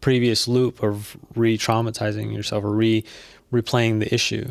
[0.00, 3.04] previous loop of re-traumatizing yourself or re
[3.52, 4.48] replaying the issue.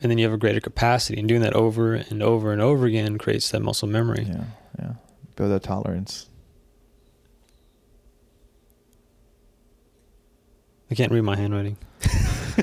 [0.00, 2.86] And then you have a greater capacity and doing that over and over and over
[2.86, 4.26] again creates that muscle memory.
[4.28, 4.44] Yeah
[4.78, 4.92] yeah.
[5.34, 6.28] Build that tolerance.
[10.90, 11.76] I can't read my handwriting.
[12.02, 12.62] I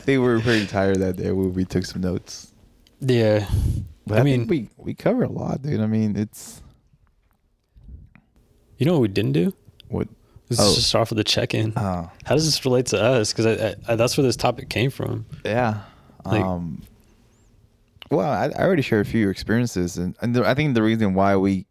[0.00, 2.52] think we were pretty tired that day when we took some notes
[3.06, 3.48] yeah
[4.06, 6.62] but I, I mean we we cover a lot dude i mean it's
[8.78, 9.52] you know what we didn't do
[9.88, 10.08] what
[10.50, 10.74] Let's oh.
[10.74, 11.72] just off of the check-in.
[11.76, 12.10] Oh.
[12.24, 13.32] How does this relate to us?
[13.32, 15.24] Because I, I, that's where this topic came from.
[15.44, 15.80] Yeah.
[16.24, 16.82] Like, um,
[18.10, 21.14] well, I, I, already shared a few experiences, and, and the, I think the reason
[21.14, 21.66] why we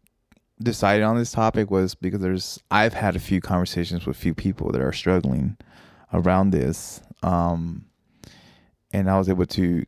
[0.62, 4.34] decided on this topic was because there's I've had a few conversations with a few
[4.34, 5.56] people that are struggling
[6.12, 7.84] around this, um,
[8.92, 9.84] and I was able to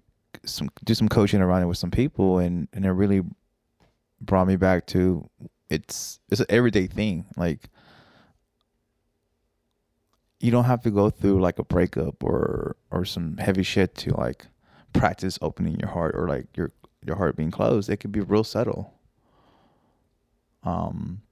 [0.47, 3.23] some, do some coaching around it with some people, and and it really
[4.21, 5.29] brought me back to
[5.69, 7.69] it's it's an everyday thing, like
[10.41, 14.15] you don't have to go through like a breakup or or some heavy shit to
[14.17, 14.47] like
[14.93, 16.73] practice opening your heart or like your
[17.05, 17.89] your heart being closed.
[17.89, 18.93] It could be real subtle.
[20.63, 21.23] Um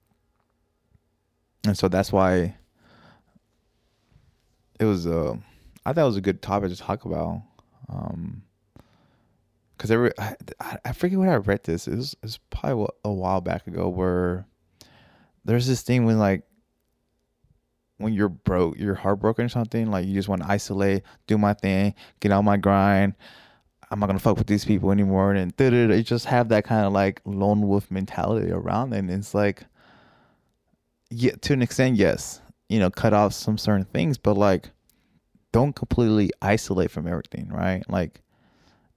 [1.67, 2.57] and so that's why
[4.81, 5.37] it was a uh,
[5.87, 7.43] I thought it was a good topic to talk about.
[7.89, 8.43] Um
[9.85, 11.87] because I, I forget when I read this.
[11.87, 14.47] It was, it was probably a while back ago where
[15.45, 16.43] there's this thing when like
[17.99, 21.53] when you're broke, you're heartbroken or something, like you just want to isolate, do my
[21.53, 23.15] thing, get on my grind.
[23.91, 26.93] I'm not gonna fuck with these people anymore, and you just have that kind of
[26.95, 29.65] like lone wolf mentality around, and it's like,
[31.11, 34.71] yeah, to an extent, yes, you know, cut off some certain things, but like,
[35.53, 37.89] don't completely isolate from everything, right?
[37.89, 38.23] Like,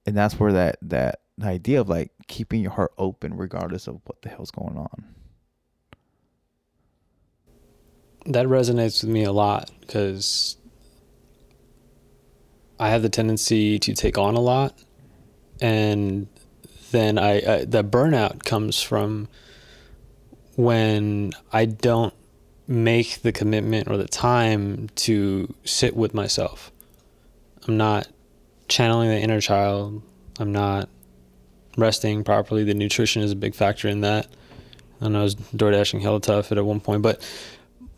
[0.08, 4.24] and that's where that that idea of like keeping your heart open regardless of what
[4.24, 5.06] the hell's going on.
[8.28, 10.58] that resonates with me a lot because
[12.80, 14.78] I have the tendency to take on a lot,
[15.62, 16.28] and
[16.92, 19.30] then I, I the burnout comes from
[20.56, 22.14] when I don't
[22.68, 26.72] make the commitment or the time to sit with myself.
[27.68, 28.08] I'm not
[28.68, 30.02] channeling the inner child.
[30.40, 30.90] I'm not
[31.78, 32.64] resting properly.
[32.64, 34.28] The nutrition is a big factor in that.
[35.02, 37.22] I know I was door dashing hella tough at one point, but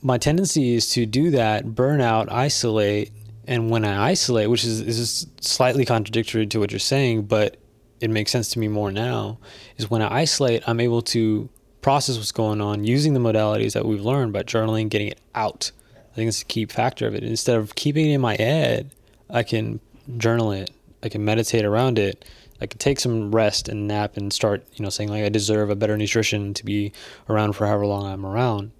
[0.01, 3.11] my tendency is to do that, burn out, isolate,
[3.47, 7.57] and when I isolate, which is is slightly contradictory to what you're saying, but
[7.99, 9.39] it makes sense to me more now,
[9.77, 11.49] is when I isolate, I'm able to
[11.81, 15.71] process what's going on using the modalities that we've learned by journaling, getting it out.
[16.11, 17.23] I think it's a key factor of it.
[17.23, 18.91] Instead of keeping it in my head,
[19.29, 19.79] I can
[20.17, 20.71] journal it.
[21.03, 22.25] I can meditate around it.
[22.61, 25.69] I can take some rest and nap and start, you know, saying like I deserve
[25.69, 26.91] a better nutrition to be
[27.29, 28.71] around for however long I'm around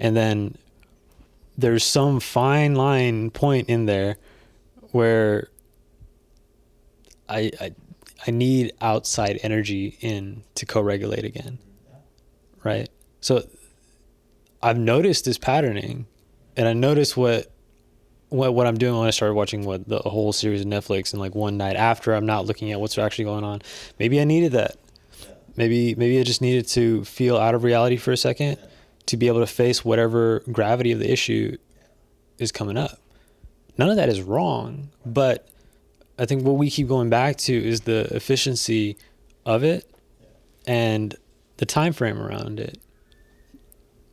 [0.00, 0.56] and then
[1.56, 4.16] there's some fine line point in there
[4.92, 5.48] where
[7.28, 7.74] I, I
[8.26, 11.58] I need outside energy in to co-regulate again.
[12.64, 12.88] Right?
[13.20, 13.46] So
[14.62, 16.06] I've noticed this patterning
[16.56, 17.50] and I notice what
[18.30, 21.20] what what I'm doing when I started watching what the whole series of Netflix and
[21.20, 23.60] like one night after I'm not looking at what's actually going on.
[23.98, 24.76] Maybe I needed that.
[25.56, 28.56] Maybe maybe I just needed to feel out of reality for a second
[29.06, 31.56] to be able to face whatever gravity of the issue
[32.38, 32.98] is coming up.
[33.76, 35.48] None of that is wrong, but
[36.18, 38.96] I think what we keep going back to is the efficiency
[39.44, 39.90] of it
[40.66, 41.16] and
[41.56, 42.78] the time frame around it,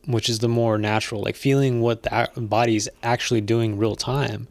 [0.08, 4.48] which is the more natural, like feeling what the body's actually doing real time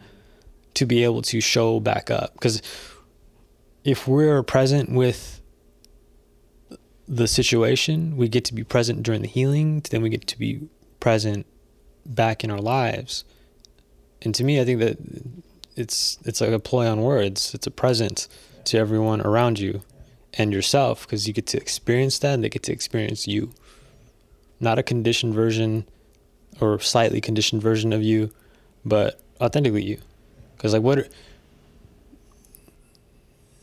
[0.75, 2.33] to be able to show back up.
[2.33, 2.61] Because
[3.83, 5.37] if we're present with
[7.07, 8.17] the situation.
[8.17, 9.83] We get to be present during the healing.
[9.89, 10.67] Then we get to be
[10.99, 11.45] present
[12.05, 13.23] back in our lives.
[14.21, 14.97] And to me, I think that
[15.75, 17.53] it's it's like a play on words.
[17.53, 18.27] It's a present
[18.65, 19.83] to everyone around you
[20.33, 23.53] and yourself because you get to experience that and they get to experience you.
[24.59, 25.85] Not a conditioned version
[26.59, 28.31] or slightly conditioned version of you,
[28.85, 29.99] but authentically you.
[30.55, 30.97] Because like what?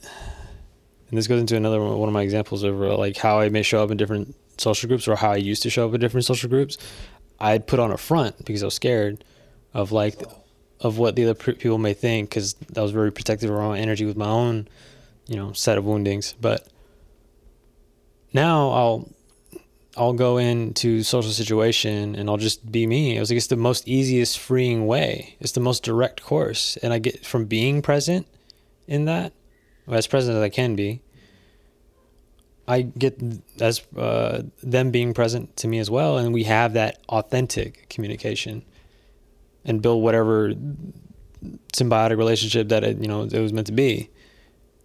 [0.04, 3.62] And this goes into another one of my examples of uh, like how I may
[3.62, 6.24] show up in different social groups or how I used to show up in different
[6.24, 6.78] social groups.
[7.40, 9.24] I'd put on a front because I was scared
[9.72, 10.22] of like
[10.80, 14.04] of what the other people may think because I was very protective of my energy
[14.04, 14.68] with my own,
[15.26, 16.35] you know, set of woundings.
[16.40, 16.66] But
[18.33, 19.09] now I'll
[19.96, 23.16] I'll go into social situation and I'll just be me.
[23.16, 25.37] I was like, it's the most easiest freeing way.
[25.40, 28.26] It's the most direct course, and I get from being present
[28.88, 29.33] in that,
[29.88, 31.00] as present as I can be.
[32.66, 33.20] I get
[33.61, 38.64] as uh, them being present to me as well, and we have that authentic communication,
[39.64, 40.54] and build whatever
[41.74, 44.11] symbiotic relationship that it you know it was meant to be.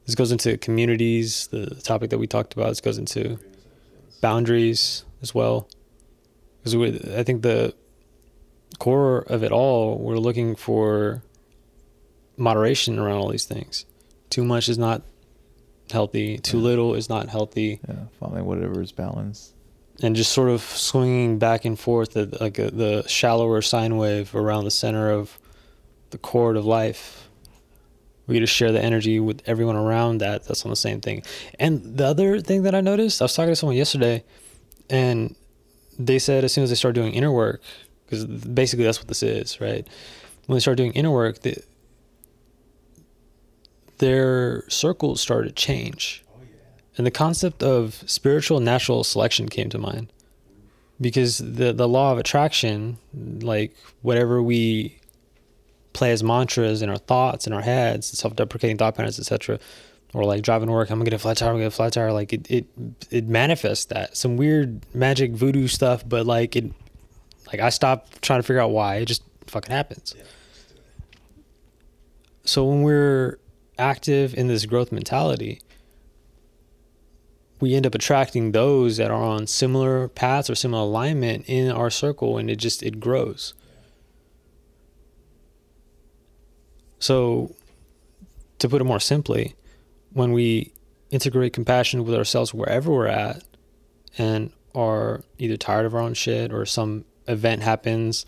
[0.06, 2.70] This goes into communities, the topic that we talked about.
[2.70, 3.40] This goes into
[4.22, 5.68] boundaries as well.
[6.64, 6.76] Because
[7.10, 7.74] I think the
[8.80, 11.24] core of it all, we're looking for
[12.38, 13.86] moderation around all these things.
[14.30, 15.02] Too much is not
[15.92, 16.38] healthy.
[16.38, 16.64] Too Yeah.
[16.64, 17.80] little is not healthy.
[17.88, 19.54] Yeah, following whatever is balanced.
[20.02, 24.34] And just sort of swinging back and forth at like a, the shallower sine wave
[24.34, 25.38] around the center of
[26.12, 27.29] the chord of life.
[28.30, 30.44] We get to share the energy with everyone around that.
[30.44, 31.24] That's on the same thing.
[31.58, 34.24] And the other thing that I noticed, I was talking to someone yesterday,
[34.88, 35.36] and
[35.98, 37.64] they said as soon as they start doing inner work,
[38.06, 39.88] because basically that's what this is, right?
[40.46, 41.58] When they start doing inner work, the,
[43.98, 46.24] their circles started to change.
[46.32, 46.42] Oh,
[46.98, 50.14] and the concept of spiritual natural selection came to mind.
[51.02, 54.99] Because the, the law of attraction, like whatever we
[55.94, 59.60] play as mantras in our thoughts, in our heads, self deprecating thought patterns, etc.,
[60.14, 61.76] or like driving to work, I'm gonna get a flat tire, I'm gonna get a
[61.76, 62.66] flat tire, like it, it
[63.12, 64.18] it manifests that.
[64.18, 66.72] Some weird magic voodoo stuff, but like it
[67.48, 68.98] like I stopped trying to figure out why.
[68.98, 70.16] It just fucking happens.
[72.44, 73.40] So when we're
[73.78, 75.62] active in this growth mentality,
[77.60, 81.90] we end up attracting those that are on similar paths or similar alignment in our
[81.90, 83.54] circle and it just it grows.
[87.00, 87.56] So
[88.60, 89.56] to put it more simply,
[90.12, 90.74] when we
[91.10, 93.44] integrate compassion with ourselves wherever we're at
[94.18, 98.26] and are either tired of our own shit or some event happens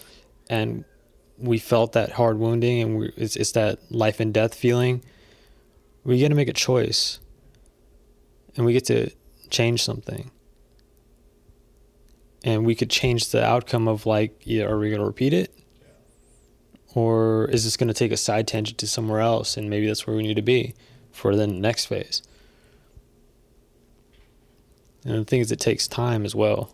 [0.50, 0.84] and
[1.38, 5.04] we felt that hard wounding and we, it's, it's that life and death feeling
[6.04, 7.20] we get to make a choice
[8.56, 9.12] and we get to
[9.50, 10.32] change something.
[12.44, 15.54] And we could change the outcome of like are we going to repeat it
[16.94, 20.06] or is this going to take a side tangent to somewhere else and maybe that's
[20.06, 20.74] where we need to be
[21.12, 22.22] for the next phase
[25.06, 26.74] and the thing is it takes time as well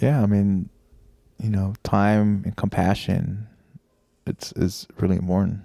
[0.00, 0.68] Yeah, I mean,
[1.42, 3.48] you know, time and compassion,
[4.26, 5.62] it's is really important.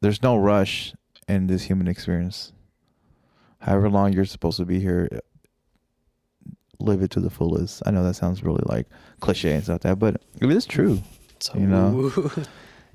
[0.00, 0.94] There's no rush
[1.28, 2.52] in this human experience.
[3.60, 5.08] However long you're supposed to be here,
[6.80, 7.82] live it to the fullest.
[7.86, 8.86] I know that sounds really like
[9.20, 11.02] cliche and stuff like that, but it is true.
[11.40, 12.12] so You know?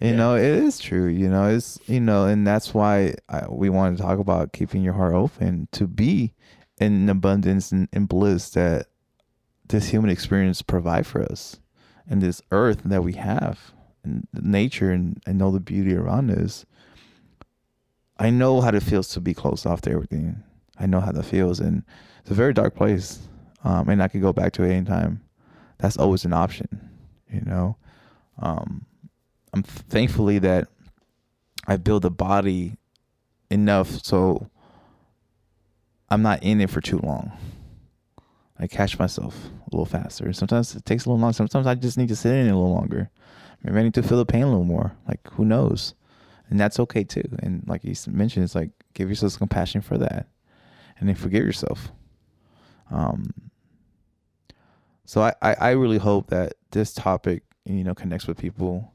[0.02, 0.16] You Yeah.
[0.18, 1.08] know, it is true.
[1.08, 4.84] You know, it's you know, and that's why I, we want to talk about keeping
[4.84, 6.34] your heart open to be
[6.78, 8.88] in abundance and, and bliss that
[9.70, 11.62] this human experience provide for us,
[12.10, 13.72] and this earth that we have,
[14.04, 16.66] and nature, and I know the beauty around us.
[18.20, 20.44] I know how it feels to be closed off to everything.
[20.78, 21.84] I know how that feels, and
[22.20, 23.20] it's a very dark place.
[23.66, 25.22] Um, and I could go back to it anytime.
[25.80, 26.68] That's always an option,
[27.30, 27.76] you know.
[28.40, 28.86] Um,
[29.54, 30.68] I'm thankfully that
[31.68, 32.78] I build a body
[33.50, 34.50] enough so
[36.10, 37.32] I'm not in it for too long.
[38.60, 40.32] I catch myself a little faster.
[40.32, 41.34] Sometimes it takes a little long.
[41.34, 43.10] Sometimes I just need to sit in it a little longer.
[43.64, 44.96] Maybe I need to feel the pain a little more.
[45.08, 45.96] Like who knows?
[46.50, 47.28] And that's okay too.
[47.40, 50.28] And like you mentioned, it's like give yourself some compassion for that,
[51.00, 51.92] and then forgive yourself.
[52.92, 53.45] Um.
[55.06, 58.94] So I, I, I really hope that this topic you know connects with people.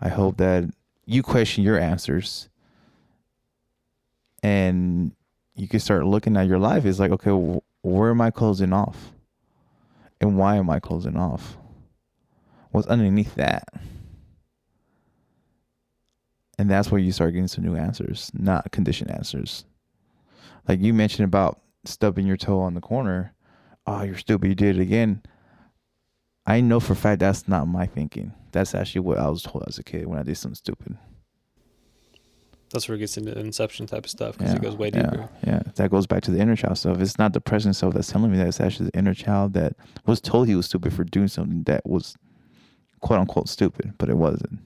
[0.00, 0.64] I hope that
[1.06, 2.48] you question your answers
[4.42, 5.12] and
[5.54, 6.84] you can start looking at your life.
[6.84, 9.12] It's like, okay, wh- where am I closing off?
[10.20, 11.56] And why am I closing off?
[12.70, 13.68] What's underneath that?
[16.58, 19.64] And that's where you start getting some new answers, not conditioned answers.
[20.68, 23.32] Like you mentioned about stubbing your toe on the corner.
[23.86, 24.48] Oh, you're stupid.
[24.48, 25.22] You did it again.
[26.46, 28.32] I know for a fact that's not my thinking.
[28.52, 30.96] That's actually what I was told as a kid when I did something stupid.
[32.70, 35.28] That's where it gets into the inception type of stuff because it goes way yeah.
[35.46, 37.00] Yeah, that goes back to the inner child stuff.
[37.00, 38.48] It's not the present self that's telling me that.
[38.48, 39.74] It's actually the inner child that
[40.04, 42.16] was told he was stupid for doing something that was
[43.00, 44.58] quote unquote stupid, but it wasn't.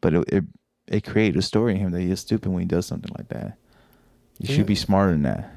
[0.00, 0.44] But it it,
[0.86, 3.28] it created a story in him that he is stupid when he does something like
[3.28, 3.58] that.
[4.38, 4.56] You Yeah.
[4.56, 5.50] should be smarter than that.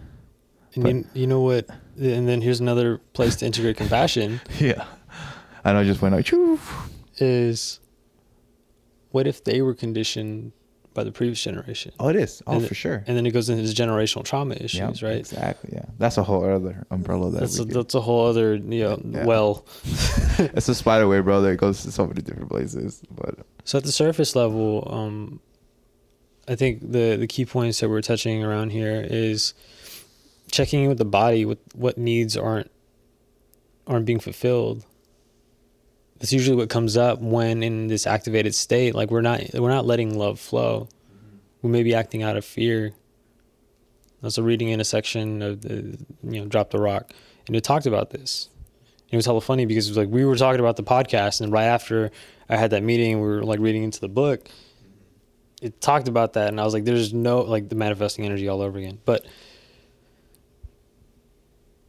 [0.73, 1.67] And But- you, you know what?
[1.99, 4.85] And then here's another place to integrate compassion Yeah.
[5.65, 5.79] Know.
[5.79, 6.59] I just went like, Choo.
[7.17, 7.79] is
[9.11, 10.51] what if they were conditioned
[10.93, 11.91] by the previous generation?
[11.99, 12.41] oh, it is.
[12.47, 13.03] Oh, And for sure.
[13.07, 15.17] And then it goes into this generational trauma issues, Yeah, right?
[15.17, 15.71] Exactly.
[15.73, 15.85] Yeah.
[15.97, 19.25] That's a whole other umbrella that That's a, that's a whole other you know Yeah.
[19.25, 19.65] well.
[20.37, 21.41] it's a spider web, bro.
[21.41, 23.01] That goes to so many different places.
[23.11, 25.39] But So at the surface level, um,
[26.47, 29.53] I think the the key points that we're touching around here is
[30.51, 32.71] checking in with the body with what needs aren't
[33.85, 34.83] aren't being fulfilled.
[36.19, 38.93] That's usually what comes up when in this activated state.
[38.93, 40.89] Like we're not we're not letting love flow.
[41.61, 42.93] We may be acting out of fear.
[44.21, 47.11] I was reading in a section of the you know drop the rock,
[47.47, 48.49] and it talked about this.
[49.09, 51.53] It was hella funny because it was like we were talking about the podcast, and
[51.53, 52.11] right after
[52.49, 54.49] I had that meeting, we were like reading into the book.
[55.61, 58.61] It talked about that, and I was like, "There's no like the manifesting energy all
[58.61, 59.25] over again." But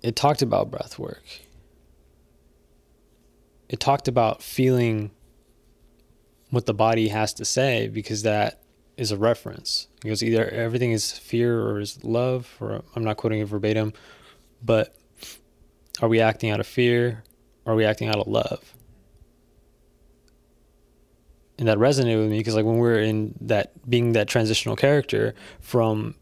[0.02, 1.22] it talked about breath work.
[3.70, 5.12] It talked about feeling
[6.50, 8.60] what the body has to say because that
[8.96, 9.86] is a reference.
[10.04, 13.92] Goes either everything is fear or is love, or I'm not quoting it verbatim,
[14.60, 14.96] but
[16.02, 17.22] are we acting out of fear?
[17.64, 18.74] Or are we acting out of love?
[21.56, 25.32] And that resonated with me because, like, when we're in that being that transitional character
[25.60, 26.16] from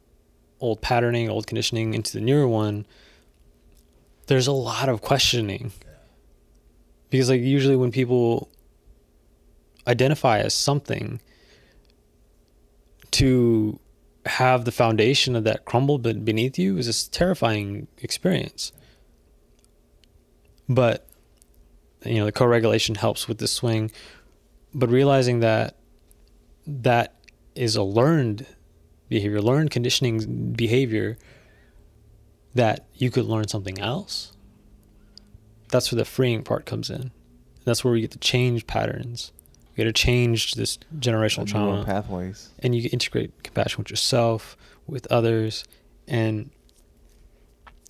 [0.61, 2.85] old patterning, old conditioning into the newer one,
[4.27, 5.73] there's a lot of questioning.
[7.11, 8.49] Because, like, usually when people
[9.87, 11.21] identify as something,
[13.11, 13.79] to
[14.27, 18.73] have the foundation of that crumble beneath you is this terrifying experience.
[20.69, 21.07] But
[22.05, 23.91] you know, the co-regulation helps with the swing,
[24.75, 25.77] but realizing that
[26.67, 27.15] that
[27.55, 28.47] is a learned
[29.09, 31.17] behavior, learned conditioning behavior
[32.55, 34.33] that you could learn something else.
[35.71, 37.11] That's where the freeing part comes in.
[37.65, 39.33] That's where we get to change patterns.
[39.71, 42.51] We get to change this generational trauma pathways.
[42.61, 44.57] and you integrate compassion with yourself,
[44.87, 45.65] with others,
[46.07, 46.51] and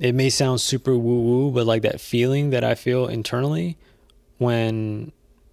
[0.00, 3.76] it may sound super woo woo, but like that feeling that I feel internally
[4.38, 5.12] when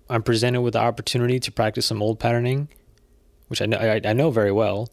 [0.09, 2.67] I'm presented with the opportunity to practice some old patterning,
[3.47, 4.89] which I know I, I know very well,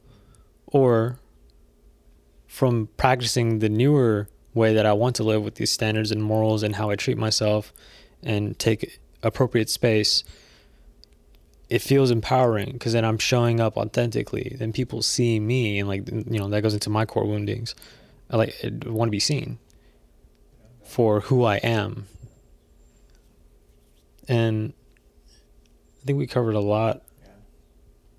[0.66, 1.18] or
[2.47, 6.62] from practicing the newer way that I want to live with these standards and morals
[6.62, 7.72] and how I treat myself
[8.22, 10.24] and take appropriate space
[11.72, 14.57] it feels empowering because then I'm showing up authentically.
[14.59, 17.74] Then people see me, and like you know that goes into my core woundings.
[18.28, 19.59] I like I want to be seen
[20.84, 22.09] for who I am,
[24.28, 24.74] and
[26.03, 27.00] I think we covered a lot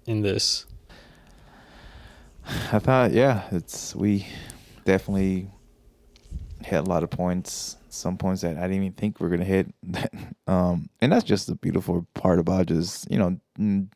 [0.08, 0.66] in this.
[2.72, 4.26] I thought, yeah, it's we
[4.84, 5.52] definitely
[6.64, 7.78] hit a lot of points.
[7.90, 9.74] Some points that I didn't even think we are gonna hit.
[10.48, 13.38] um, and that's just the beautiful part about just you know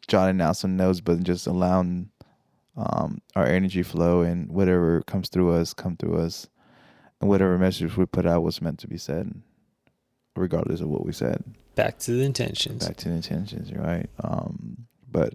[0.07, 2.09] jotting out some notes, but just allowing
[2.75, 6.47] um, our energy flow and whatever comes through us, come through us,
[7.19, 9.33] and whatever message we put out was meant to be said,
[10.35, 11.43] regardless of what we said.
[11.75, 12.87] Back to the intentions.
[12.87, 14.09] Back to the intentions, right?
[14.23, 15.33] Um, but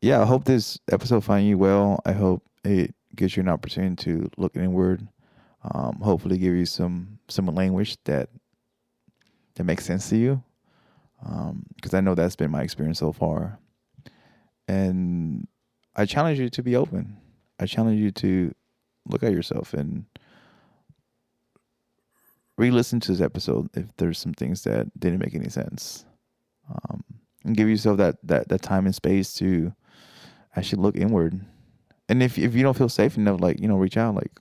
[0.00, 2.00] yeah, I hope this episode find you well.
[2.04, 5.06] I hope it gives you an opportunity to look inward.
[5.72, 8.28] Um, hopefully, give you some some language that
[9.54, 10.42] that makes sense to you,
[11.74, 13.58] because I know that's been my experience so far.
[14.68, 15.46] And
[15.94, 17.16] I challenge you to be open.
[17.58, 18.54] I challenge you to
[19.08, 20.04] look at yourself and
[22.58, 26.04] re-listen to this episode if there's some things that didn't make any sense
[26.70, 27.04] um,
[27.44, 29.72] and give yourself that, that that time and space to
[30.56, 31.40] actually look inward
[32.08, 34.32] and if if you don't feel safe enough like you know reach out like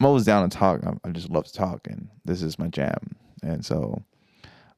[0.00, 2.68] i'm always down to talk i, I just love to talk and this is my
[2.68, 4.02] jam and so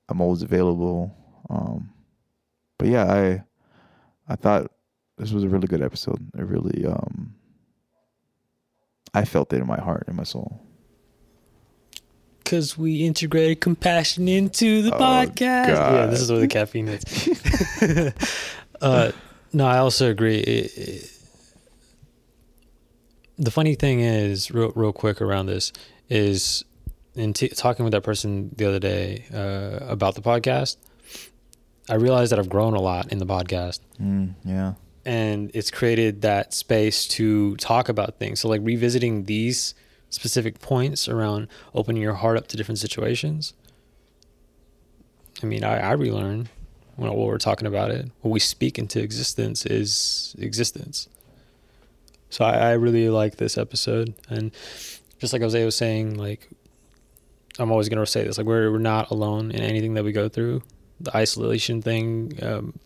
[0.09, 1.15] i'm always available
[1.51, 1.91] um,
[2.79, 3.45] but yeah i
[4.29, 4.71] i thought
[5.19, 7.35] this was a really good episode it really um
[9.15, 10.61] i felt it in my heart in my soul
[12.43, 15.69] Because we integrated compassion into the Oh, podcast.
[15.69, 17.03] Yeah, this is where the caffeine is.
[18.83, 19.12] uh,
[19.55, 20.41] no, I also agree.
[20.41, 21.11] It- it-
[23.39, 25.72] the funny thing is, real, real quick around this,
[26.09, 26.64] is
[27.14, 30.76] in t- talking with that person the other day uh, about the podcast,
[31.89, 34.74] I realized that I've grown a lot in the podcast mm, yeah
[35.05, 38.41] and it's created that space to talk about things.
[38.41, 39.74] So like revisiting these
[40.11, 43.53] specific points around opening your heart up to different situations.
[45.43, 46.49] I mean, I, I relearn.
[46.97, 48.11] when we're talking about it.
[48.20, 51.09] What we speak into existence is existence.
[52.35, 54.51] So I, I really like this episode, and
[55.20, 56.51] just like Jose was saying, like
[57.61, 60.28] I'm always gonna say this, like we're we're not alone in anything that we go
[60.28, 60.64] through.
[60.99, 62.76] The isolation thing, um,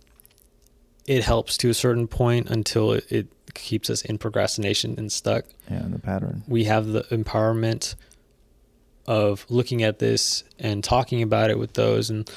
[1.07, 5.47] it helps to a certain point until it, it keeps us in procrastination and stuck.
[5.71, 6.43] Yeah, the pattern.
[6.47, 7.95] We have the empowerment
[9.07, 12.31] of looking at this and talking about it with those and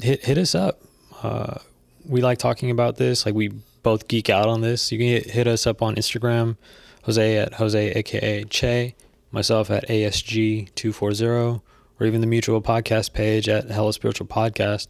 [0.00, 0.80] hit hit us up.
[1.22, 1.58] Uh,
[2.06, 3.26] we like talking about this.
[3.26, 3.50] Like we
[3.82, 4.92] both geek out on this.
[4.92, 6.56] You can hit, us up on Instagram,
[7.04, 8.94] Jose at Jose aka Che,
[9.30, 11.62] myself at ASG two four zero,
[11.98, 14.88] or even the mutual podcast page at Hella Spiritual Podcast,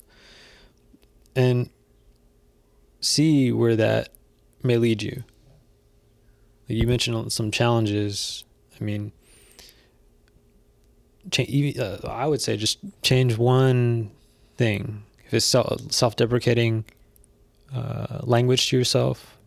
[1.35, 1.71] and
[3.01, 4.11] see where that
[4.63, 5.25] may lead you.
[6.67, 8.45] You mentioned some challenges.
[8.81, 9.13] I mean,
[11.31, 14.11] change, uh, I would say just change one
[14.57, 15.05] thing.
[15.27, 16.85] If it's self deprecating
[17.75, 19.39] uh, language to yourself,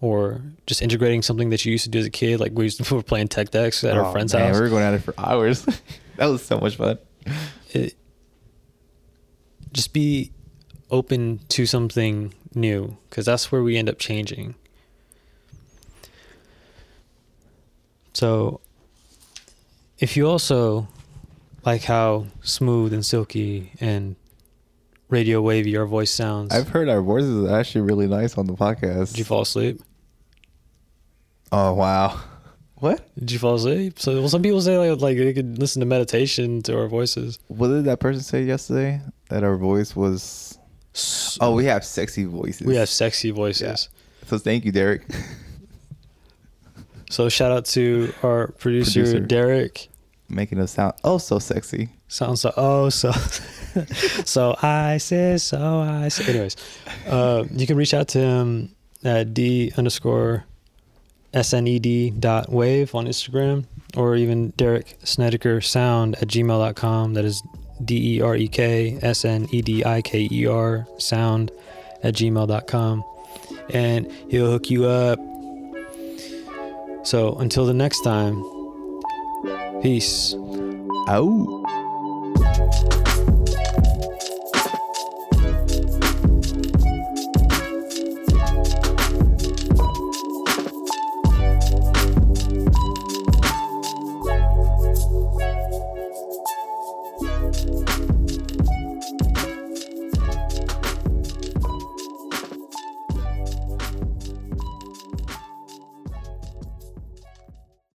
[0.00, 2.82] or just integrating something that you used to do as a kid, like we used
[2.82, 4.56] to, we were playing tech decks at oh, our friend's man, house.
[4.56, 5.64] We were going at it for hours.
[6.16, 6.98] that was so much fun.
[7.72, 7.96] It,
[9.72, 10.32] just be
[10.90, 14.54] open to something new because that's where we end up changing.
[18.12, 18.60] So,
[19.98, 20.86] if you also
[21.64, 24.16] like how smooth and silky and
[25.14, 28.54] radio wavy our voice sounds, I've heard our voices are actually really nice on the
[28.54, 29.10] podcast.
[29.10, 29.80] Did you fall asleep?
[31.52, 32.20] Oh wow!
[32.76, 33.08] What?
[33.18, 33.98] Did you fall asleep?
[33.98, 37.38] So well, some people say like, like they could listen to meditation to our voices.
[37.46, 39.00] What did that person say yesterday?
[39.30, 40.58] That our voice was.
[40.92, 42.66] So, oh, we have sexy voices.
[42.66, 43.88] We have sexy voices.
[44.22, 44.28] Yeah.
[44.28, 45.02] So thank you, Derek.
[47.10, 49.20] So shout out to our producer, producer.
[49.20, 49.88] Derek,
[50.28, 51.90] making us sound oh so sexy.
[52.08, 53.12] Sounds so oh so
[54.24, 56.30] so I say so I say.
[56.30, 56.56] Anyways,
[57.06, 60.44] uh, you can reach out to him at d underscore
[61.32, 63.64] sned dot wave on Instagram
[63.96, 67.14] or even Derek Snediker sound at gmail.com.
[67.14, 67.42] That is
[67.84, 71.50] D E R E K S N E D I K E R sound
[72.02, 73.04] at gmail.com.
[73.70, 75.18] And he'll hook you up
[77.04, 78.42] so until the next time,
[79.82, 80.34] peace.
[81.06, 83.03] Out.